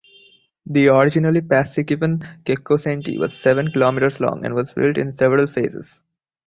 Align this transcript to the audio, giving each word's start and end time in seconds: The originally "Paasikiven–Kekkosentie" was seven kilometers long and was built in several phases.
The 0.65 0.87
originally 0.87 1.41
"Paasikiven–Kekkosentie" 1.41 3.19
was 3.19 3.37
seven 3.37 3.71
kilometers 3.71 4.19
long 4.19 4.43
and 4.43 4.55
was 4.55 4.73
built 4.73 4.97
in 4.97 5.11
several 5.11 5.45
phases. 5.45 6.01